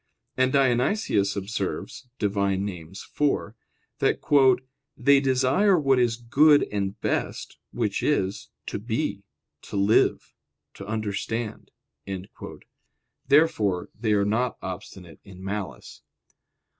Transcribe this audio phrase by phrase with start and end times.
[0.35, 2.35] And Dionysius observes (Div.
[2.35, 2.67] Nom.
[2.67, 2.97] iv),
[3.99, 4.19] that
[4.97, 9.21] "they desire what is good and best, which is, to be,
[9.61, 10.33] to live,
[10.73, 11.69] to understand."
[13.27, 16.01] Therefore they are not obstinate in malice.